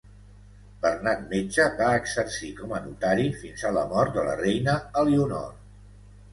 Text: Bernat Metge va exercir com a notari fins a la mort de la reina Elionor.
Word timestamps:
Bernat 0.85 1.21
Metge 1.33 1.67
va 1.81 1.91
exercir 1.99 2.49
com 2.63 2.75
a 2.79 2.81
notari 2.87 3.29
fins 3.45 3.69
a 3.71 3.75
la 3.79 3.87
mort 3.95 4.19
de 4.19 4.27
la 4.33 4.37
reina 4.43 4.77
Elionor. 5.05 5.57